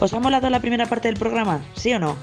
[0.00, 1.60] ¿Os ha molado la primera parte del programa?
[1.74, 2.16] ¿Sí o no?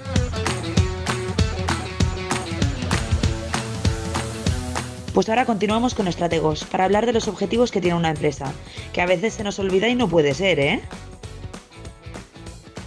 [5.14, 8.54] Pues ahora continuamos con Estrategos para hablar de los objetivos que tiene una empresa,
[8.94, 10.82] que a veces se nos olvida y no puede ser, ¿eh?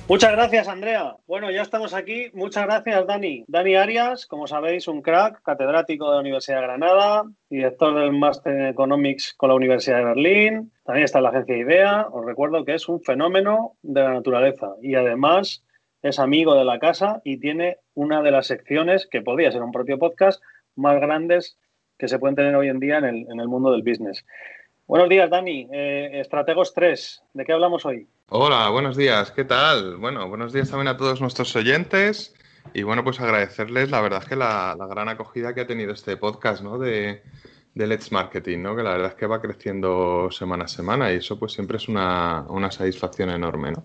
[0.09, 1.16] Muchas gracias, Andrea.
[1.27, 2.30] Bueno, ya estamos aquí.
[2.32, 3.45] Muchas gracias, Dani.
[3.46, 8.55] Dani Arias, como sabéis, un crack, catedrático de la Universidad de Granada, director del Master
[8.55, 10.73] en Economics con la Universidad de Berlín.
[10.84, 12.06] También está en la agencia IDEA.
[12.10, 15.62] Os recuerdo que es un fenómeno de la naturaleza y además
[16.00, 19.72] es amigo de la casa y tiene una de las secciones que podría ser un
[19.72, 20.42] propio podcast
[20.75, 21.59] más grandes
[21.98, 24.25] que se pueden tener hoy en día en el, mundo del business.
[24.86, 25.69] Buenos días, Dani.
[25.70, 28.09] Eh, Estrategos 3, ¿de qué hablamos hoy?
[28.30, 29.96] Hola, buenos días, ¿qué tal?
[29.96, 32.34] Bueno, buenos días también a todos nuestros oyentes
[32.74, 36.19] y bueno, pues agradecerles la verdad es que la, gran acogida que ha tenido este
[36.19, 36.78] podcast, ¿no?
[36.78, 37.22] De,
[37.74, 38.77] de, Let's Marketing, ¿no?
[38.77, 41.88] Que la verdad es que va creciendo semana a semana y eso pues siempre es
[41.88, 43.84] una, una satisfacción enorme, ¿no?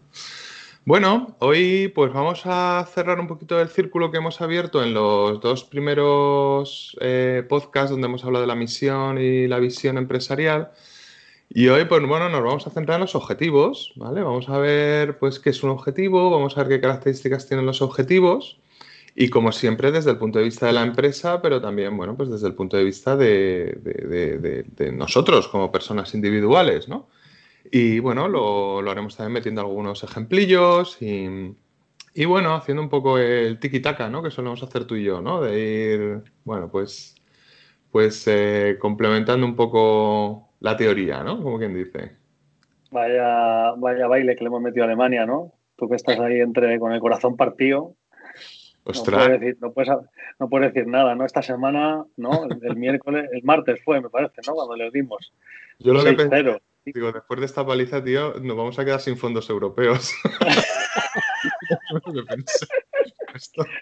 [0.83, 5.39] Bueno, hoy pues vamos a cerrar un poquito el círculo que hemos abierto en los
[5.39, 10.73] dos primeros eh, podcasts donde hemos hablado de la misión y la visión empresarial.
[11.55, 14.23] Y hoy, pues bueno, nos vamos a centrar en los objetivos, ¿vale?
[14.23, 17.83] Vamos a ver, pues, qué es un objetivo, vamos a ver qué características tienen los
[17.83, 18.59] objetivos
[19.15, 22.29] y, como siempre, desde el punto de vista de la empresa, pero también, bueno, pues
[22.31, 24.65] desde el punto de vista de,
[24.95, 27.07] nosotros como personas individuales, ¿no?
[27.71, 34.09] Y bueno, lo, haremos también metiendo algunos ejemplillos y, bueno, haciendo un poco el tiki-taka,
[34.09, 34.23] ¿no?
[34.23, 35.41] Que solemos hacer tú y yo, ¿no?
[35.41, 37.13] De ir, bueno, pues,
[37.91, 41.43] pues eh, complementando un poco la teoría, ¿no?
[41.43, 42.13] Como quien dice.
[42.89, 45.51] Vaya, vaya baile que le hemos metido a Alemania, ¿no?
[45.75, 47.95] Tú que estás ahí entre con el corazón partido.
[48.85, 49.19] Ostras.
[49.19, 49.57] No puedes, decir,
[50.39, 51.25] no, puedes, decir, nada, ¿no?
[51.25, 52.47] Esta semana, ¿no?
[52.61, 54.53] El, miércoles, el martes fue, me parece, ¿no?
[54.53, 55.33] Cuando le dimos.
[55.79, 59.17] Yo lo que pensé, Digo, después de esta paliza, tío, nos vamos a quedar sin
[59.17, 60.13] fondos europeos.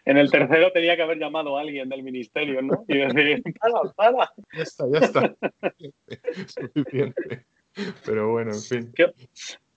[0.06, 2.84] en el tercero tenía que haber llamado a alguien del ministerio, ¿no?
[2.88, 4.34] Y decir, para, para.
[4.54, 5.36] Ya está, ya está.
[6.48, 7.46] Suficiente.
[8.06, 8.94] Pero bueno, en fin.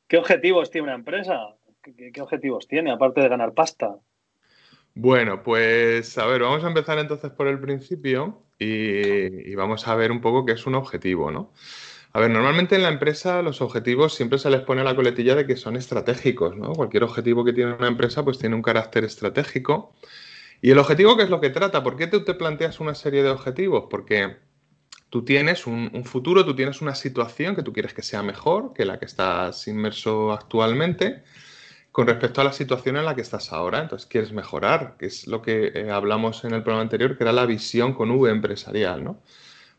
[0.09, 1.55] ¿Qué, objetivos tiene una empresa?
[1.83, 3.97] ¿Qué, objetivos tiene, aparte de ganar pasta?
[4.95, 9.95] Bueno, pues a ver, vamos a empezar entonces por el principio y, y vamos a
[9.97, 11.53] ver un poco qué es un objetivo, ¿no?
[12.17, 15.49] A ver, normalmente en la empresa los objetivos siempre se les pone la coletilla de
[15.49, 16.73] que son estratégicos, ¿no?
[16.73, 19.93] Cualquier objetivo que tiene una empresa pues tiene un carácter estratégico.
[20.63, 21.83] ¿Y el objetivo qué es lo que trata?
[21.83, 23.87] ¿Por qué tú te planteas una serie de objetivos?
[23.91, 24.37] Porque
[25.11, 28.75] tú tienes un, un, futuro, tú tienes una situación que tú quieres que sea mejor
[28.75, 31.25] que la que estás inmerso actualmente
[31.91, 33.81] con respecto a la situación en la que estás ahora.
[33.81, 37.33] Entonces quieres mejorar, que es lo que eh, hablamos en el programa anterior, que era
[37.33, 39.21] la visión con V empresarial, ¿no?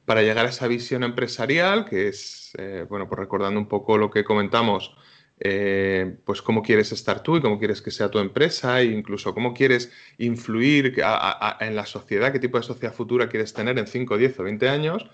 [0.05, 4.11] Para llegar a esa visión empresarial, que es, eh, bueno, pues recordando un poco lo
[4.11, 4.95] que comentamos,
[5.39, 9.33] eh, pues cómo quieres estar tú y cómo quieres que sea tu empresa e incluso
[9.33, 10.95] cómo quieres influir
[11.59, 14.69] en la sociedad, qué tipo de sociedad futura quieres tener en 5, 10 o 20
[14.69, 15.05] años,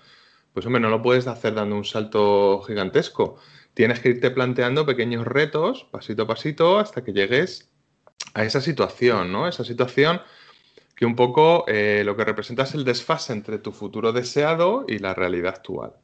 [0.52, 3.36] pues hombre, no lo puedes hacer dando un salto gigantesco.
[3.74, 7.70] Tienes que irte planteando pequeños retos, pasito a pasito, hasta que llegues
[8.34, 9.48] a esa situación, ¿no?
[9.48, 10.20] Esa situación
[11.02, 15.00] que un poco eh, lo que representa es el desfase entre tu futuro deseado y
[15.00, 15.94] la realidad actual.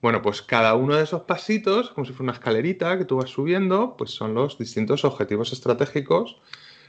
[0.00, 3.28] Bueno, pues cada uno de esos pasitos, como si fuera una escalerita que tú vas
[3.28, 6.40] subiendo, pues son los distintos objetivos estratégicos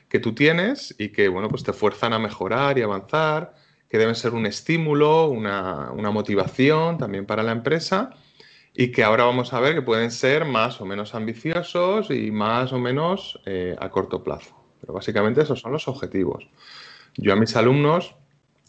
[0.08, 3.56] que tú tienes y que, bueno, pues te fuerzan a mejorar y avanzar,
[3.90, 8.12] que deben ser un estímulo, una, motivación también para la empresa
[8.74, 12.72] y que ahora vamos a ver que pueden ser más o menos ambiciosos y más
[12.72, 14.56] o menos eh, a corto plazo.
[14.80, 16.48] Pero básicamente esos son los objetivos.
[17.22, 18.16] Yo a mis alumnos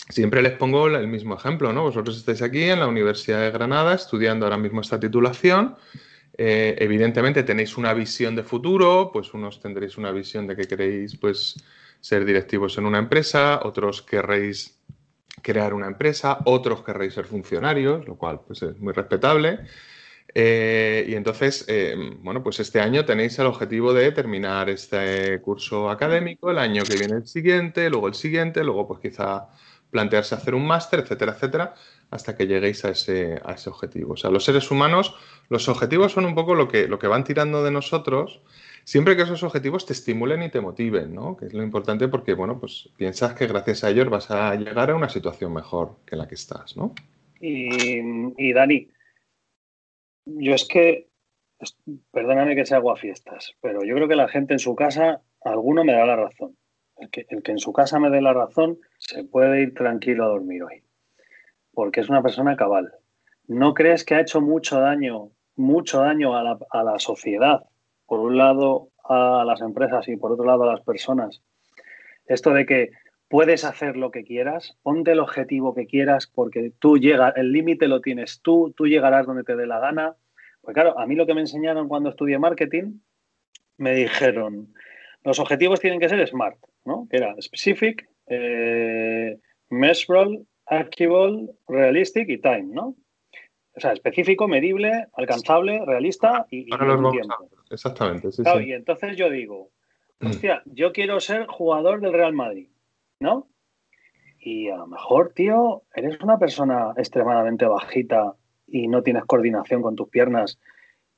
[0.08, 1.82] siempre les pongo el mismo ejemplo, ¿no?
[1.82, 5.76] Vosotros estáis aquí en la Universidad de Granada estudiando ahora mismo esta titulación.
[6.36, 11.16] Eh, evidentemente tenéis una visión de futuro, pues unos tendréis una visión de que queréis
[11.16, 11.62] pues,
[12.00, 14.80] ser directivos en una empresa, otros querréis
[15.42, 19.60] crear una empresa, otros querréis ser funcionarios, lo cual pues, es muy respetable.
[20.34, 25.90] Eh, y entonces, eh, bueno, pues este año tenéis el objetivo de terminar este curso
[25.90, 29.48] académico, el año que viene el siguiente, luego el siguiente, luego pues quizá
[29.90, 31.74] plantearse hacer un máster, etcétera, etcétera,
[32.10, 34.12] hasta que lleguéis a ese, a ese objetivo.
[34.12, 35.16] O sea, los seres humanos,
[35.48, 38.40] los objetivos son un poco lo que, lo que van tirando de nosotros,
[38.84, 41.36] siempre que esos objetivos te estimulen y te motiven, ¿no?
[41.36, 44.90] Que es lo importante porque, bueno, pues piensas que gracias a ellos vas a llegar
[44.90, 46.94] a una situación mejor que la que estás, ¿no?
[47.40, 48.86] Y Dani,
[50.24, 51.08] yo es que,
[52.10, 55.92] perdóname que sea aguafiestas, pero yo creo que la gente en su casa, alguno me
[55.92, 56.56] da la razón.
[56.96, 60.24] El que, el que en su casa me dé la razón se puede ir tranquilo
[60.24, 60.82] a dormir hoy,
[61.72, 62.92] porque es una persona cabal.
[63.46, 67.64] ¿No crees que ha hecho mucho daño, mucho daño a la, a la sociedad?
[68.06, 71.42] Por un lado, a las empresas y por otro lado a las personas,
[72.26, 72.90] esto de que
[73.30, 77.86] puedes hacer lo que quieras, ponte el objetivo que quieras porque tú llegas, el límite
[77.86, 80.16] lo tienes tú, tú llegarás donde te dé la gana.
[80.60, 82.98] Pues claro, a mí lo que me enseñaron cuando estudié marketing,
[83.76, 84.74] me dijeron,
[85.22, 87.06] los objetivos tienen que ser SMART, ¿no?
[87.08, 89.38] Que era specific, eh,
[89.68, 92.96] measurable, achievable, realistic y time, ¿no?
[93.76, 97.48] O sea, específico, medible, alcanzable, realista y, y tiempo.
[97.70, 99.70] Exactamente, sí, Y entonces yo digo,
[100.20, 102.68] hostia, yo quiero ser jugador del Real Madrid,
[103.20, 103.48] ¿no?
[104.38, 108.34] Y a lo mejor, tío, eres una persona extremadamente bajita
[108.66, 110.58] y no tienes coordinación con tus piernas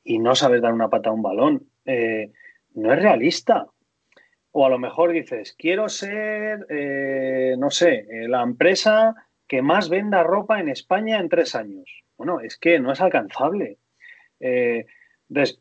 [0.02, 1.68] y no sabes dar una pata a un balón.
[1.84, 2.32] Eh,
[2.74, 3.68] no es realista.
[4.50, 9.14] O a lo mejor dices, quiero ser, eh, no sé, eh, la empresa
[9.46, 12.04] que más venda ropa en España en tres años.
[12.18, 13.78] Bueno, es que no es alcanzable.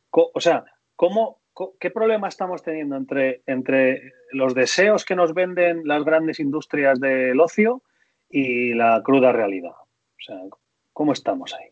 [0.10, 0.66] o sea,
[0.96, 1.41] ¿cómo,
[1.80, 7.40] ¿qué problema estamos teniendo entre, entre los deseos que nos venden las grandes industrias del
[7.40, 7.84] ocio
[8.30, 9.72] y la cruda realidad?
[9.72, 10.38] O sea,
[10.94, 11.72] ¿cómo estamos ahí?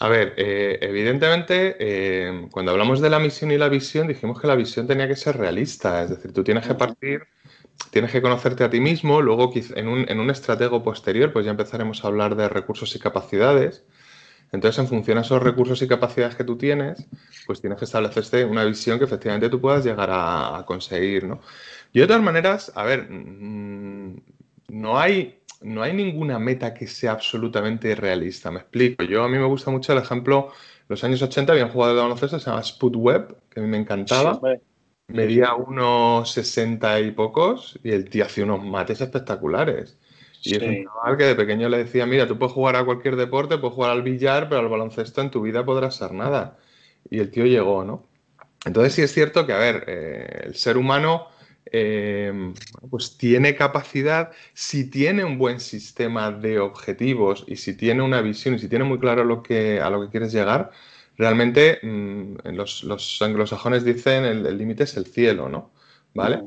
[0.00, 4.48] A ver, eh, evidentemente, eh, cuando hablamos de la misión y la visión, dijimos que
[4.48, 7.22] la visión tenía que ser realista, es decir, tú tienes que partir,
[7.90, 11.52] tienes que conocerte a ti mismo, luego en un, en un estratego posterior, pues ya
[11.52, 13.84] empezaremos a hablar de recursos y capacidades,
[14.52, 17.06] entonces, en función a esos recursos y capacidades que tú tienes,
[17.46, 21.40] pues tienes que establecerte una visión que efectivamente tú puedas llegar a, conseguir, ¿no?
[21.92, 24.16] Y de todas maneras, a ver, mm,
[24.68, 29.04] no hay, no hay ninguna meta que sea absolutamente irrealista, me explico.
[29.04, 30.52] Yo a mí me gusta mucho el ejemplo,
[30.88, 33.78] los años 80 había un jugador de baloncesto, se llama Web, que a mí me
[33.78, 34.40] encantaba.
[35.06, 39.98] Medía unos 60 y pocos y el tío hacía unos mates espectaculares.
[40.44, 43.16] Y es un chaval que de pequeño le decía, mira, tú puedes jugar a cualquier
[43.16, 46.58] deporte, puedes jugar al billar, pero al baloncesto en tu vida podrás ser nada.
[47.08, 48.06] Y el tío llegó, ¿no?
[48.66, 51.28] Entonces sí es cierto que, a ver, eh, el ser humano
[51.72, 52.52] eh,
[52.90, 58.54] pues tiene capacidad, si tiene un buen sistema de objetivos y si tiene una visión
[58.54, 60.70] y si tiene muy claro lo que, a lo que quieres llegar,
[61.16, 65.72] realmente mm, los, los, anglosajones dicen el límite es el cielo, ¿no?
[66.14, 66.42] ¿Vale?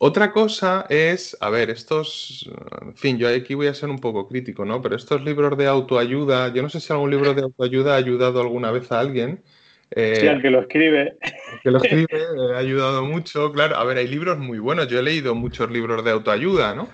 [0.00, 2.48] Otra cosa es, a ver, estos,
[2.82, 4.80] en fin, yo aquí voy a ser un poco crítico, ¿no?
[4.80, 8.40] Pero estos libros de autoayuda, yo no sé si algún libro de autoayuda ha ayudado
[8.40, 9.42] alguna vez a alguien.
[9.90, 11.16] Eh, sí, al que lo escribe.
[11.20, 13.74] Al que lo escribe, eh, ha ayudado mucho, claro.
[13.76, 16.88] A ver, hay libros muy buenos, yo he leído muchos libros de autoayuda, ¿no?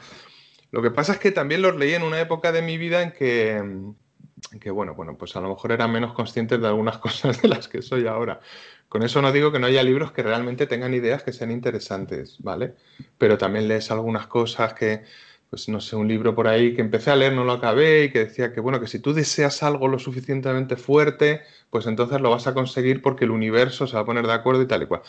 [0.71, 3.12] Lo que pasa es que también los leí en una época de mi vida en
[3.12, 3.97] que, en
[4.61, 7.69] que bueno, bueno, pues a lo mejor era menos consciente de algunas cosas de las
[7.69, 8.41] que soy ahora.
[8.89, 12.37] Con eso no digo que no haya libros que realmente tengan ideas que sean interesantes,
[12.41, 12.75] ¿vale?
[13.19, 15.03] Pero también lees algunas cosas que,
[15.51, 18.11] pues no sé, un libro por ahí que empecé a leer, no lo acabé y
[18.11, 22.31] que decía que, bueno, que si tú deseas algo lo suficientemente fuerte, pues entonces lo
[22.31, 24.87] vas a conseguir porque el universo se va a poner de acuerdo y tal y
[24.87, 25.03] cual.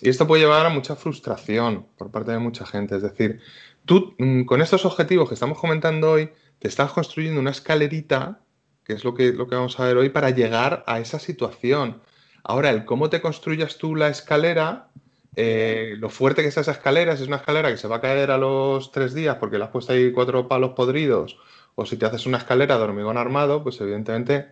[0.00, 2.96] Y esto puede llevar a mucha frustración por parte de mucha gente.
[2.96, 3.40] Es decir,
[3.84, 8.40] tú mm, con estos objetivos que estamos comentando hoy, te estás construyendo una escalerita,
[8.84, 12.02] que es lo que, lo que vamos a ver hoy, para llegar a esa situación.
[12.48, 14.88] Ahora, el cómo te construyas tú la escalera,
[15.36, 18.00] eh, lo fuerte que está esa escalera, si es una escalera que se va a
[18.00, 21.38] caer a los tres días porque le has puesto ahí cuatro palos podridos,
[21.74, 24.46] o si te haces una escalera de hormigón armado, pues evidentemente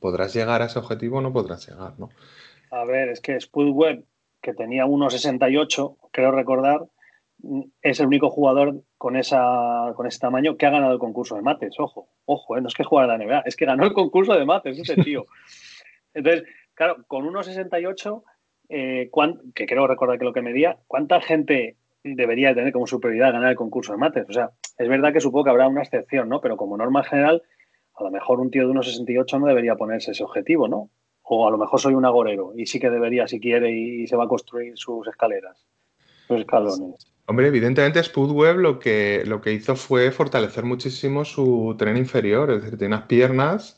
[0.00, 2.08] podrás llegar a ese objetivo o no podrás llegar, ¿no?
[2.72, 4.02] A ver, es que Spudweb,
[4.42, 6.86] que tenía 1,68, creo recordar,
[7.82, 11.42] es el único jugador con, esa, con ese tamaño que ha ganado el concurso de
[11.42, 11.78] mates.
[11.78, 14.44] Ojo, ojo, eh, no es que juega la NBA, es que ganó el concurso de
[14.44, 15.26] mates ese tío.
[16.14, 16.42] Entonces,
[16.78, 18.22] Claro, con 1,68,
[18.68, 19.10] eh,
[19.52, 23.50] que creo recordar que lo que medía, ¿cuánta gente debería tener como su prioridad ganar
[23.50, 24.26] el concurso de mates?
[24.28, 26.40] O sea, es verdad que supongo que habrá una excepción, ¿no?
[26.40, 27.42] Pero como norma general,
[27.96, 30.88] a lo mejor un tío de 1,68 no debería ponerse ese objetivo, ¿no?
[31.22, 34.14] O a lo mejor soy un agorero y sí que debería, si quiere, y, se
[34.14, 35.66] va a construir sus escaleras,
[36.28, 37.12] sus escalones.
[37.26, 42.62] Hombre, evidentemente Spudweb lo que, lo que hizo fue fortalecer muchísimo su tren inferior, es
[42.62, 43.77] decir, tiene unas piernas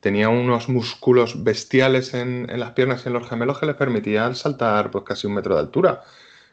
[0.00, 4.90] tenía unos músculos bestiales en, las piernas y en los gemelos que le permitían saltar
[4.90, 6.02] pues, casi un metro de altura.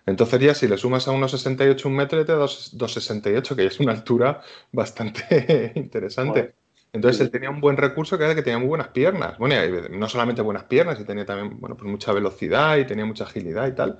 [0.06, 3.68] Entonces ya si le sumas a unos 68 un metro, te da 2,68, que ya
[3.68, 6.56] es una altura bastante interesante.
[6.94, 9.38] Entonces él tenía un buen recurso que era que tenía muy buenas piernas.
[9.38, 9.56] Bueno,
[9.92, 13.68] no solamente buenas piernas, y tenía también bueno, pues mucha velocidad y tenía mucha agilidad
[13.68, 14.00] y tal.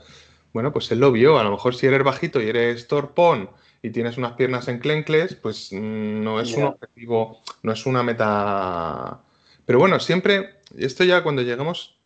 [0.54, 1.38] Bueno, pues él lo vio.
[1.38, 3.50] A lo mejor si eres bajito y eres torpón
[3.82, 9.22] y tienes unas piernas enclencles, pues mm, no es un objetivo, no es una meta
[9.68, 12.00] pero bueno, siempre, esto ya cuando lleguemos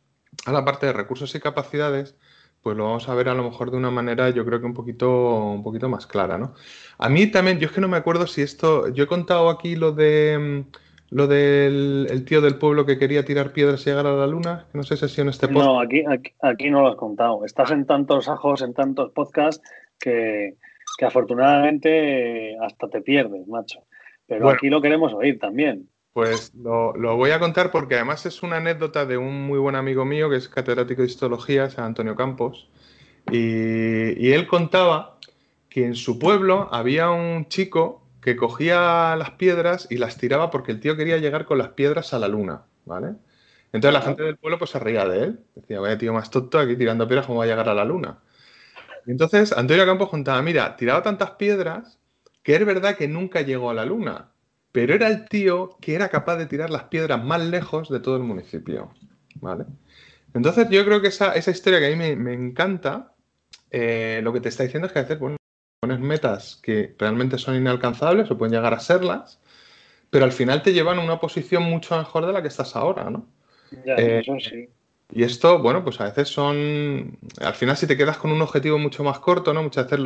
[0.46, 2.18] a la parte de recursos y capacidades,
[2.62, 4.74] pues lo vamos a ver a lo mejor de una manera, yo creo que un
[4.74, 6.56] poquito, un poquito más clara, ¿no?
[6.98, 9.75] A mí también, yo es que no me acuerdo si esto, yo he contado aquí
[9.75, 10.65] lo de
[11.12, 14.65] lo del el tío del pueblo que quería tirar piedras y llegar a la luna?
[14.74, 15.65] No sé si en este podcast.
[15.68, 16.03] No, aquí,
[16.41, 17.46] aquí, no lo has contado.
[17.46, 19.62] Estás en tantos ajos, en tantos podcasts
[20.00, 20.56] que,
[21.01, 23.84] afortunadamente hasta te pierdes, macho.
[24.25, 25.89] Pero aquí lo queremos oír también.
[26.13, 30.03] Pues lo, voy a contar porque además es una anécdota de un muy buen amigo
[30.03, 32.70] mío que es catedrático de histología, San Antonio Campos.
[33.32, 35.18] Y, y él contaba
[35.70, 40.72] que en su pueblo había un chico que cogía las piedras y las tiraba porque
[40.72, 43.15] el tío quería llegar con las piedras a la luna, ¿vale?
[43.74, 45.39] Entonces la gente del pueblo pues se reía de él.
[45.56, 48.20] Decía, vaya tío más tonto aquí tirando piedras, ¿cómo va a llegar a la luna?
[49.06, 52.00] Y entonces Antonio Campos contaba, mira, tiraba tantas piedras
[52.44, 54.31] que es verdad que nunca llegó a la luna,
[54.72, 58.16] pero era el tío que era capaz de tirar las piedras más lejos de todo
[58.16, 58.94] el municipio,
[59.36, 59.66] ¿vale?
[60.34, 63.13] Entonces yo creo que esa, historia que a mí me, encanta,
[63.70, 65.38] eh, lo que te está diciendo es que a veces, bueno,
[65.82, 69.40] pones metas que realmente son inalcanzables o pueden llegar a serlas,
[70.10, 73.10] pero al final te llevan a una posición mucho mejor de la que estás ahora,
[73.10, 73.28] ¿no?
[73.86, 74.70] Eh, eso sí.
[75.13, 77.18] Y esto, bueno, pues a veces son.
[77.42, 79.62] Al final, si te quedas con un objetivo mucho más corto, ¿no?
[79.62, 80.00] Muchas veces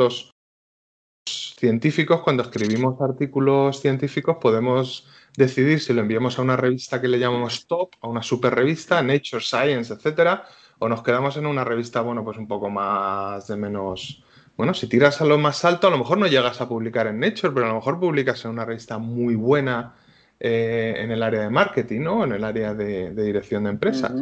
[1.56, 5.08] los científicos, cuando escribimos artículos científicos, podemos
[5.38, 9.02] decidir si lo enviamos a una revista que le llamamos top, a una super revista,
[9.02, 10.46] Nature Science, etcétera,
[10.80, 14.22] o nos quedamos en una revista, bueno, pues un poco más de menos
[14.58, 17.20] bueno, si tiras a lo más alto, a lo mejor no llegas a publicar en
[17.20, 19.96] Nature, pero a lo mejor publicas en una revista muy buena
[20.40, 22.24] eh, en el área de marketing, ¿no?
[22.24, 24.14] En el área de, dirección de empresas.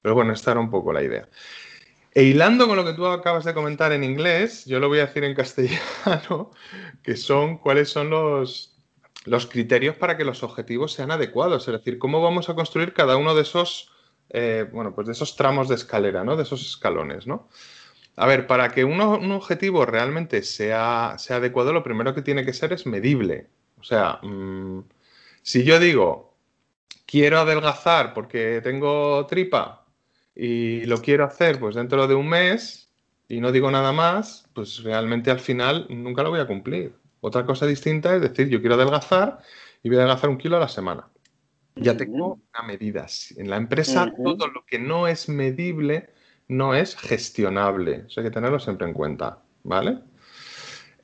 [0.00, 1.28] Pero bueno, esta era un poco la idea.
[2.16, 5.06] E hilando con lo que tú acabas de comentar en inglés, yo lo voy a
[5.06, 6.50] decir en castellano,
[7.02, 8.74] que son cuáles son los,
[9.26, 11.68] los criterios para que los objetivos sean adecuados.
[11.68, 13.92] Es decir, cómo vamos a construir cada uno de esos,
[14.30, 16.36] eh, bueno, pues de esos tramos de escalera, ¿no?
[16.36, 17.50] De esos escalones, ¿no?
[18.16, 22.54] A ver, para que un objetivo realmente sea, sea, adecuado, lo primero que tiene que
[22.54, 23.50] ser es medible.
[23.78, 24.84] O sea, mm,
[25.42, 26.34] si yo digo,
[27.04, 29.85] quiero adelgazar porque tengo tripa
[30.36, 32.92] y lo quiero hacer pues dentro de un mes
[33.28, 36.92] y no digo nada más, pues realmente al final nunca lo voy a cumplir.
[37.20, 39.40] Otra cosa distinta es decir, yo quiero adelgazar
[39.82, 41.08] y voy a adelgazar un kilo a la semana.
[41.74, 43.06] Ya tengo una medida.
[43.36, 46.10] En la empresa, todo lo que no es medible
[46.48, 48.04] no es gestionable.
[48.06, 49.98] Eso hay que tenerlo siempre en cuenta, ¿vale?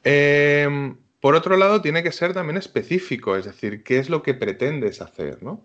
[0.05, 4.35] Em, por otro lado, tiene que ser también específico, es decir, qué es lo que
[4.35, 5.63] pretendes hacer, ¿no?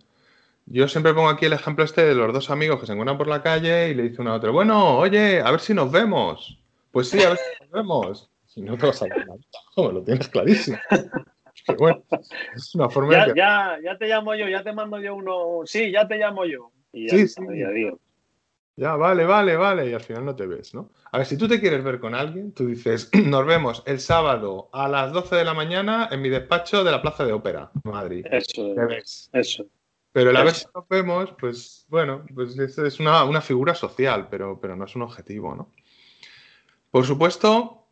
[0.70, 3.28] Yo siempre pongo aquí el ejemplo este de los dos amigos que se encuentran por
[3.28, 6.60] la calle y le dice uno a otro, bueno, oye, a ver si nos vemos.
[6.92, 8.30] Pues sí, a ver si nos vemos.
[8.46, 10.78] Si no te vas a ver lo tienes clarísimo.
[11.78, 12.04] bueno,
[12.54, 13.34] es una forma ya, de...
[13.36, 15.62] ya, ya, te llamo yo, ya te mando yo uno.
[15.66, 16.72] Sí, ya te llamo yo.
[16.92, 17.42] Y sí, sí.
[18.76, 20.92] Ya, vale, vale, vale, y al final no te ves, ¿no?
[21.12, 24.70] A ver, si tú te quieres ver con alguien, tú dices, nos vemos el sábado
[24.74, 28.26] a las 12 de la mañana en mi despacho de la Plaza de Ópera, Madrid.
[28.30, 29.30] Eso, ¿Te ves?
[29.34, 29.66] eso.
[30.12, 34.76] Pero la vez que nos vemos, pues bueno, pues es una, figura social, pero, pero
[34.76, 35.72] no es un objetivo, ¿no?
[36.90, 37.86] Por supuesto,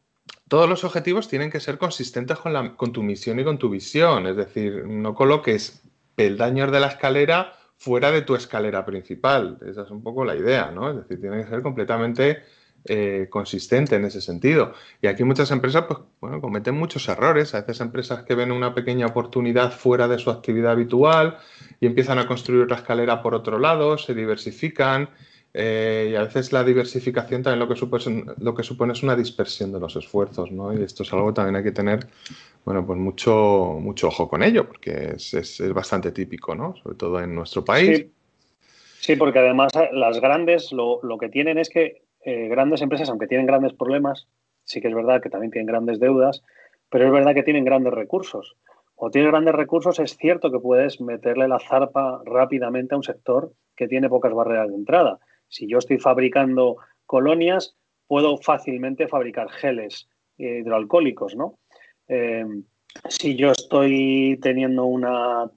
[0.48, 3.70] todos los objetivos tienen que ser consistentes con, la, con tu misión y con tu
[3.70, 5.84] visión, es decir, no coloques
[6.16, 9.60] peldaños de la escalera fuera de tu escalera principal.
[9.66, 10.90] Esa es un poco la idea, ¿no?
[10.90, 12.44] Es decir, tiene que ser completamente
[12.86, 14.74] eh, consistente en ese sentido.
[15.02, 17.54] Y aquí muchas empresas, pues, bueno, cometen muchos errores.
[17.56, 21.38] A veces empresas que ven una pequeña oportunidad fuera de su actividad habitual
[21.80, 25.10] y empiezan a construir otra escalera por otro lado, se diversifican.
[25.58, 29.16] Eh, y a veces la diversificación también lo que, supone, lo que supone es una
[29.16, 30.74] dispersión de los esfuerzos, ¿no?
[30.74, 32.08] Y esto es algo que también hay que tener
[32.66, 36.76] bueno, pues mucho, mucho ojo con ello, porque es, bastante típico, ¿no?
[36.84, 38.08] Sobre todo en nuestro país.
[39.00, 43.46] Sí, porque además las grandes lo, que tienen es que eh, grandes empresas, aunque tienen
[43.46, 44.28] grandes problemas,
[44.64, 46.44] sí que es verdad que también tienen grandes deudas,
[46.90, 48.58] pero es verdad que tienen grandes recursos.
[48.96, 53.54] O tienes grandes recursos, es cierto que puedes meterle la zarpa rápidamente a un sector
[53.76, 55.20] que tiene pocas barreras de entrada.
[55.48, 57.76] Si yo estoy fabricando colonias,
[58.08, 61.60] puedo fácilmente fabricar geles hidroalcohólicos, ¿no?
[62.08, 62.64] Em,
[63.10, 65.52] si yo estoy teniendo una,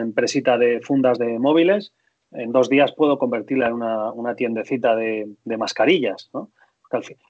[0.00, 1.92] empresita de fundas de móviles,
[2.34, 6.50] en dos días puedo convertirla en una, tiendecita de, mascarillas, ¿no?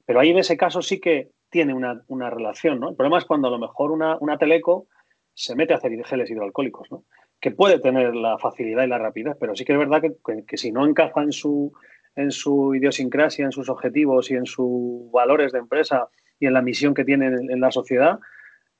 [0.04, 2.90] Pero ahí en ese caso sí que tiene una, relación, ¿no?
[2.90, 4.88] El problema es cuando a lo mejor una, teleco
[5.34, 7.04] se mete a hacer geles hidroalcohólicos, ¿no?
[7.40, 10.02] Que puede tener la facilidad y la rapidez, pero sí que es verdad
[10.46, 11.72] que, si no encaja en su,
[12.16, 16.08] en su idiosincrasia, en sus objetivos y en sus valores de empresa
[16.38, 18.18] y en la misión que tiene en, la sociedad,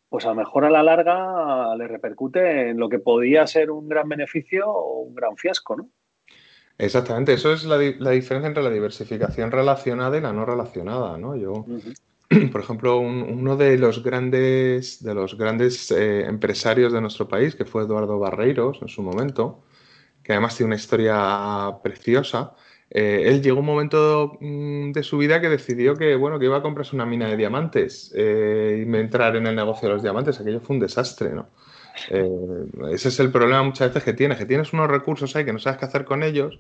[0.09, 3.89] pues a lo mejor a la larga le repercute en lo que podía ser un
[3.89, 5.89] gran beneficio o un gran fiasco, ¿no?
[6.77, 11.37] Exactamente, eso es la, diferencia entre la diversificación relacionada y la no relacionada, ¿no?
[11.37, 11.65] Yo,
[12.53, 17.65] por ejemplo, uno de los grandes, de los grandes eh, empresarios de nuestro país, que
[17.65, 19.63] fue Eduardo Barreiros en su momento,
[20.25, 22.55] que además tiene una historia preciosa,
[22.91, 26.59] eh, él llegó un momento mm, de su vida que decidió que, bueno, que iba
[26.59, 30.41] a comprarse una mina de diamantes eh, y entrar en el negocio de los diamantes.
[30.41, 31.49] Aquello fue un desastre, ¿no?
[32.11, 35.59] Ese es el problema muchas veces que tienes, que tienes unos recursos ahí que no
[35.59, 36.59] sabes qué hacer con ellos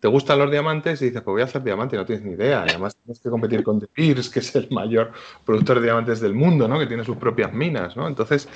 [0.00, 2.32] te gustan los diamantes y dices, pues voy a hacer diamante y no tienes ni
[2.32, 2.62] idea.
[2.62, 5.12] además tienes que competir con De Beers, que es el mayor
[5.44, 6.78] productor de diamantes del mundo, ¿no?
[6.78, 8.06] Que tiene sus propias minas, ¿no?
[8.06, 8.48] Entonces,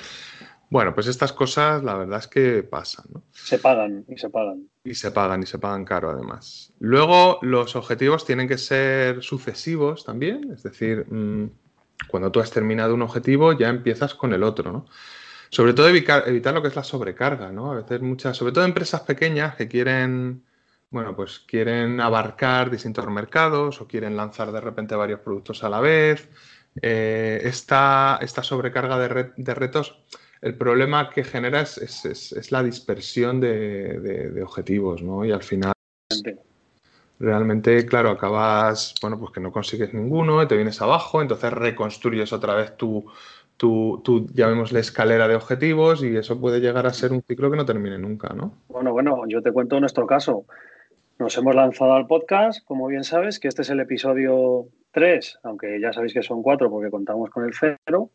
[0.69, 3.23] bueno, pues estas cosas la verdad es que pasan, ¿no?
[3.31, 4.67] Se pagan y se pagan.
[4.83, 6.73] Y se pagan y se pagan caro además.
[6.79, 11.49] Luego los objetivos tienen que ser sucesivos también, es decir, mm,
[12.09, 14.85] cuando tú has terminado un objetivo ya empiezas con el otro, ¿no?
[15.49, 17.71] Sobre todo evitar, evitar lo que es la sobrecarga, ¿no?
[17.71, 20.43] A veces muchas, sobre todo empresas pequeñas que quieren
[20.91, 25.79] bueno, pues quieren abarcar distintos mercados o quieren lanzar de repente varios productos a la
[25.79, 26.27] vez.
[26.81, 29.99] Eh, esta, sobrecarga de, retos,
[30.41, 35.25] el problema que genera es, la dispersión de, objetivos, ¿no?
[35.25, 35.73] Y al final,
[37.19, 42.55] realmente, claro, acabas, bueno, pues que no consigues ninguno, te vienes abajo, entonces reconstruyes otra
[42.55, 43.05] vez tu,
[43.59, 47.57] tu, tu, llamémosle, escalera de objetivos y eso puede llegar a ser un ciclo que
[47.57, 48.53] no termine nunca, ¿no?
[48.69, 50.45] Bueno, bueno, yo te cuento nuestro caso.
[51.19, 55.77] Nos hemos lanzado al podcast, como bien sabes, que este es el episodio 3, aunque
[55.81, 58.11] ya sabéis que son 4 porque contamos con el cero.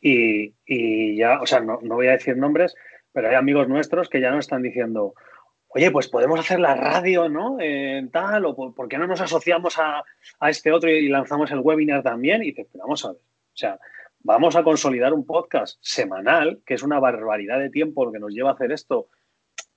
[0.00, 2.76] Y, ya, o sea, no, voy a decir nombres,
[3.10, 5.14] pero hay amigos nuestros que ya nos están diciendo,
[5.66, 7.56] oye, pues podemos hacer la radio, ¿no?
[7.58, 10.04] En tal, o por, qué no nos asociamos a,
[10.48, 12.44] este otro y, lanzamos el webinar también.
[12.44, 13.80] Y dices, vamos a ver, o sea,
[14.26, 18.32] vamos a consolidar un podcast semanal, que es una barbaridad de tiempo lo que nos
[18.34, 19.06] lleva a hacer esto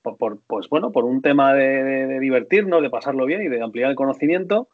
[0.02, 3.96] por, pues bueno, por un tema de, divertirnos, de pasarlo bien y de ampliar el
[3.96, 4.70] conocimiento.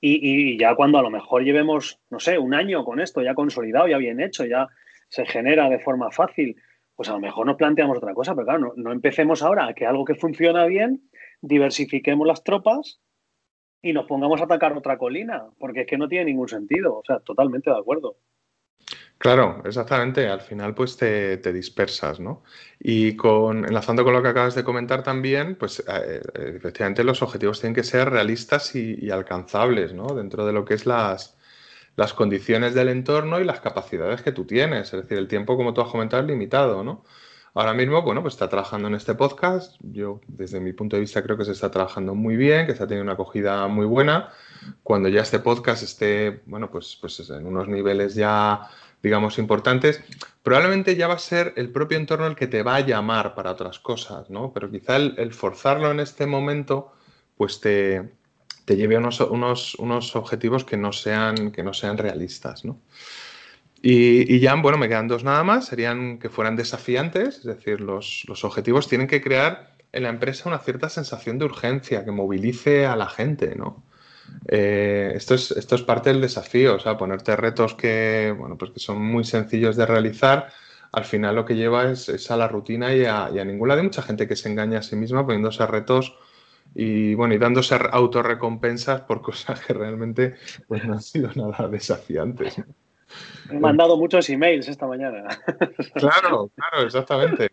[0.00, 3.86] Y, ya cuando a lo mejor llevemos, no sé, un año con esto ya consolidado,
[3.86, 4.68] ya bien hecho, ya
[5.10, 6.56] se genera de forma fácil,
[6.96, 9.86] pues a lo mejor nos planteamos otra cosa, pero claro, no, empecemos ahora a que
[9.86, 11.02] algo que funciona bien,
[11.42, 13.00] diversifiquemos las tropas
[13.82, 17.04] y nos pongamos a atacar otra colina, porque es que no tiene ningún sentido, o
[17.04, 18.16] sea, totalmente de acuerdo.
[19.22, 20.26] Claro, exactamente.
[20.28, 22.42] Al final, pues te, dispersas, ¿no?
[22.80, 27.22] Y con, enlazando con lo que acabas de comentar también, pues eh, eh, efectivamente los
[27.22, 30.08] objetivos tienen que ser realistas y, alcanzables, ¿no?
[30.08, 31.38] Dentro de lo que es las,
[31.94, 34.92] las condiciones del entorno y las capacidades que tú tienes.
[34.92, 37.04] Es decir, el tiempo, como tú has comentado, es limitado, ¿no?
[37.54, 39.76] Ahora mismo, bueno, pues está trabajando en este podcast.
[39.82, 42.88] Yo, desde mi punto de vista, creo que se está trabajando muy bien, que está
[42.88, 44.30] teniendo una acogida muy buena.
[44.82, 48.68] Cuando ya este podcast esté, bueno, pues, pues en unos niveles ya
[49.02, 50.02] digamos, importantes,
[50.42, 53.50] probablemente ya va a ser el propio entorno el que te va a llamar para
[53.50, 54.52] otras cosas, ¿no?
[54.52, 56.92] Pero quizá el, forzarlo en este momento,
[57.36, 58.10] pues te,
[58.66, 62.80] lleve a unos, unos, objetivos que no sean, que no sean realistas, ¿no?
[63.84, 68.24] Y, ya, bueno, me quedan dos nada más, serían que fueran desafiantes, es decir, los,
[68.28, 72.86] los objetivos tienen que crear en la empresa una cierta sensación de urgencia que movilice
[72.86, 73.82] a la gente, ¿no?
[74.48, 78.72] Eh, esto, es, esto es parte del desafío, o sea, ponerte retos que, bueno, pues
[78.72, 80.48] que son muy sencillos de realizar,
[80.92, 84.28] al final lo que lleva es, a la rutina y a, ninguna de mucha gente
[84.28, 86.14] que se engaña a sí misma poniéndose retos
[86.74, 90.34] y bueno, y dándose autorrecompensas por cosas que realmente
[90.68, 92.62] pues, no han sido nada desafiantes.
[93.50, 95.28] He mandado muchos emails esta mañana.
[95.94, 97.50] Claro, claro, exactamente.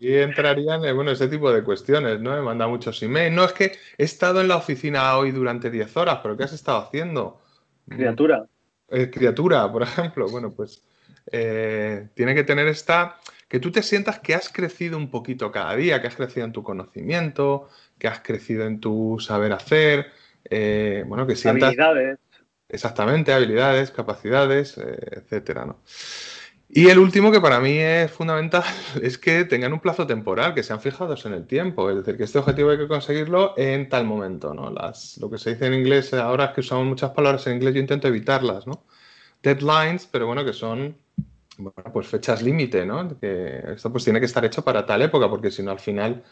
[0.00, 2.34] Y entrarían en bueno, ese tipo de cuestiones, ¿no?
[2.34, 3.34] Me manda muchos emails.
[3.36, 6.54] No, es que he estado en la oficina hoy durante 10 horas, pero ¿qué has
[6.54, 7.38] estado haciendo?
[7.86, 8.46] Criatura.
[8.88, 10.26] Eh, criatura, por ejemplo.
[10.30, 10.82] Bueno, pues
[11.30, 13.20] eh, tiene que tener esta.
[13.46, 16.52] Que tú te sientas que has crecido un poquito cada día, que has crecido en
[16.52, 20.06] tu conocimiento, que has crecido en tu saber hacer.
[20.48, 21.64] Eh, bueno, que sientas.
[21.68, 22.18] Habilidades.
[22.70, 25.76] Exactamente, habilidades, capacidades, etcétera, ¿no?
[26.72, 28.62] Y el último que para mí es fundamental
[29.02, 32.22] es que tengan un plazo temporal, que sean fijados en el tiempo, es decir, que
[32.22, 34.70] este objetivo hay que conseguirlo en tal momento, ¿no?
[34.70, 37.74] Las, lo que se dice en inglés, ahora es que usamos muchas palabras en inglés,
[37.74, 38.84] yo intento evitarlas, ¿no?
[39.42, 40.96] Deadlines, pero bueno, que son,
[41.58, 43.18] bueno, pues fechas límite, ¿no?
[43.18, 46.22] Que esto pues tiene que estar hecho para tal época, porque si no al final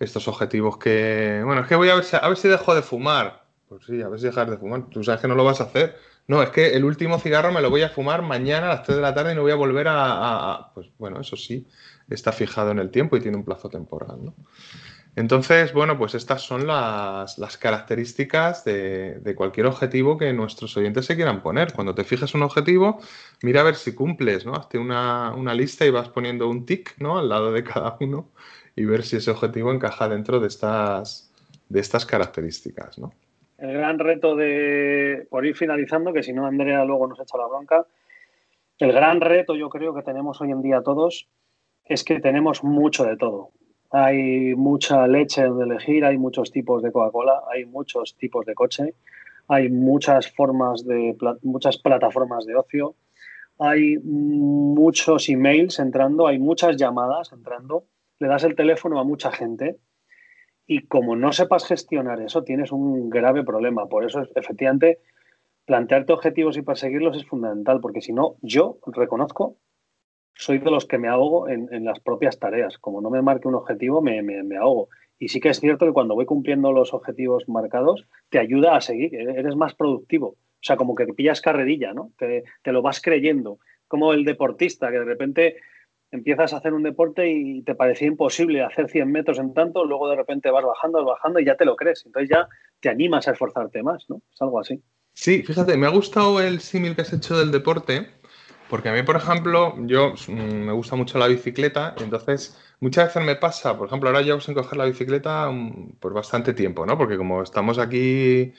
[0.00, 2.80] estos objetivos que, bueno, es que voy a ver si, a ver si dejo de
[2.80, 5.60] fumar, pues sí, a ver si dejar de fumar, tú sabes que no lo vas
[5.60, 8.76] a hacer, no, es que el último cigarro me lo voy a fumar mañana a
[8.76, 11.66] las 3 de la tarde y no voy a volver a, Pues bueno, eso sí,
[12.08, 14.34] está fijado en el tiempo y tiene un plazo temporal, ¿no?
[15.16, 21.40] Entonces, bueno, pues estas son las, características de, cualquier objetivo que nuestros oyentes se quieran
[21.40, 21.72] poner.
[21.72, 23.00] Cuando te fijes un objetivo,
[23.42, 24.54] mira a ver si cumples, ¿no?
[24.54, 27.18] Hazte una, una lista y vas poniendo un tic, ¿no?
[27.18, 28.30] Al lado de cada uno
[28.74, 31.30] y ver si ese objetivo encaja dentro de estas,
[31.68, 33.12] de estas características, ¿no?
[33.64, 37.46] El gran reto de, por ir finalizando, que si no Andrea luego nos echa la
[37.46, 37.86] bronca,
[38.78, 41.28] el gran reto yo creo que tenemos hoy en día todos
[41.84, 43.50] es que tenemos mucho de todo.
[43.90, 48.94] Hay mucha leche de elegir, hay muchos tipos de Coca-Cola, hay muchos tipos de coche,
[49.48, 52.96] hay muchas formas de muchas plataformas de ocio,
[53.58, 57.84] hay muchos emails entrando, hay muchas llamadas entrando,
[58.18, 59.78] le das el teléfono a mucha gente
[60.66, 63.86] y como no sepas gestionar eso, tienes un grave problema.
[63.86, 64.98] Por eso, efectivamente,
[65.66, 69.56] plantearte objetivos y perseguirlos es fundamental, porque si no, yo reconozco,
[70.34, 72.78] soy de los que me ahogo en, las propias tareas.
[72.78, 74.88] Como no me marque un objetivo, me, me, ahogo.
[75.18, 78.80] Y sí que es cierto que cuando voy cumpliendo los objetivos marcados, te ayuda a
[78.80, 80.28] seguir, eres más productivo.
[80.28, 82.10] O sea, como que pillas carrerilla, ¿no?
[82.18, 83.58] Te, te lo vas creyendo.
[83.86, 85.56] Como el deportista, que de repente
[86.10, 90.08] empiezas a hacer un deporte y te parecía imposible hacer 100 metros en tanto, luego
[90.08, 92.04] de repente vas bajando, vas bajando y ya te lo crees.
[92.06, 92.48] Entonces ya
[92.80, 94.22] te animas a esforzarte más, ¿no?
[94.32, 94.82] Es algo así.
[95.12, 98.08] Sí, fíjate, me ha gustado el símil que has hecho del deporte,
[98.68, 103.24] porque a mí, por ejemplo, yo mm, me gusta mucho la bicicleta, entonces muchas veces
[103.24, 106.98] me pasa, por ejemplo, ahora llevo sin coger la bicicleta mm, por bastante tiempo, ¿no?
[106.98, 108.52] Porque como estamos aquí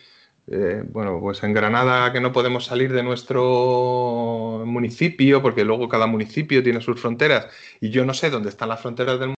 [0.47, 6.07] eh, bueno, pues en Granada que no podemos salir de nuestro municipio, porque luego cada
[6.07, 7.47] municipio tiene sus fronteras
[7.81, 9.35] y yo no sé dónde están las fronteras del municipio.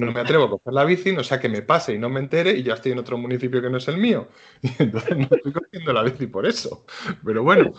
[0.00, 2.20] No me atrevo a coger la bici, no sea que me pase y no me
[2.20, 4.28] entere y ya estoy en otro municipio que no es el mío.
[4.62, 6.86] Y entonces no estoy cogiendo la bici por eso.
[7.24, 7.72] Pero bueno,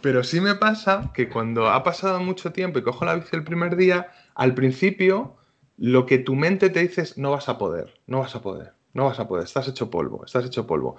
[0.00, 3.44] pero sí me pasa que cuando ha pasado mucho tiempo y cojo la bici el
[3.44, 5.36] primer día, al principio
[5.76, 8.74] lo que tu mente te dice es no vas a poder, no vas a poder,
[8.92, 10.96] no vas a poder, estás hecho polvo, estás hecho polvo.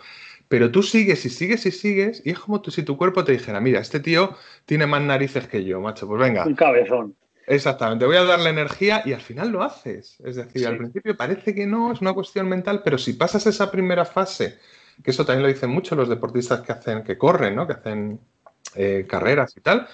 [0.51, 3.61] Pero tú sigues y sigues y sigues, y es como si tu cuerpo te dijera,
[3.61, 4.35] mira, este tío
[4.65, 6.45] tiene más narices que yo, macho, pues venga.
[6.45, 7.15] Un cabezón.
[7.47, 10.19] Exactamente, voy a darle energía y al final lo haces.
[10.25, 13.71] Es decir, al principio parece que no, es una cuestión mental, pero si pasas esa
[13.71, 14.57] primera fase,
[15.01, 17.65] que eso también lo dicen mucho los deportistas que hacen, que corren, ¿no?
[17.65, 18.19] Que hacen
[18.75, 19.87] eh, carreras y tal,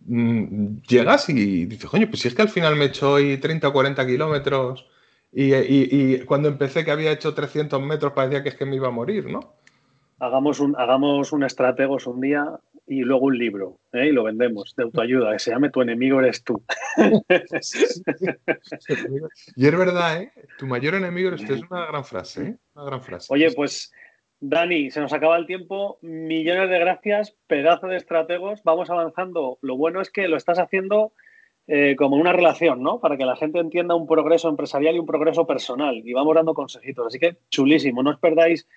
[0.00, 3.38] mm, llegas y dices, coño, pues si es que al final me he hecho hoy
[3.38, 4.86] 30 o 40 kilómetros
[5.32, 8.88] y, y, cuando empecé que había hecho 300 metros parecía que es que me iba
[8.88, 9.61] a morir, ¿no?
[10.22, 12.46] Hagamos un, hagamos un estrategos un día
[12.86, 14.06] y luego un libro ¿eh?
[14.06, 16.62] y lo vendemos de autoayuda que se llame Tu enemigo eres tú.
[19.56, 20.32] y es verdad, ¿eh?
[20.58, 21.54] Tu mayor enemigo eres tú.
[21.54, 22.56] Es una gran frase, ¿eh?
[22.74, 23.32] Una gran frase.
[23.32, 23.92] Oye, pues
[24.38, 25.98] Dani, se nos acaba el tiempo.
[26.02, 28.62] Millones de gracias, pedazo de estrategos.
[28.62, 29.58] Vamos avanzando.
[29.60, 31.12] Lo bueno es que lo estás haciendo
[31.66, 33.00] eh, como una relación, ¿no?
[33.00, 36.00] Para que la gente entienda un progreso empresarial y un progreso personal.
[36.04, 37.08] Y vamos dando consejitos.
[37.08, 38.04] Así que chulísimo.
[38.04, 38.68] No os perdáis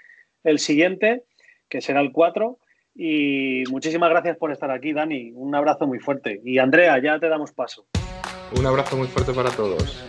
[0.43, 1.23] el siguiente
[1.69, 2.59] que será el 4.
[2.95, 5.31] Y muchísimas gracias por estar aquí, Dani.
[5.33, 6.41] Un abrazo muy fuerte.
[6.43, 7.87] Y Andrea, ya te damos paso.
[8.57, 10.05] Un abrazo muy fuerte para todos.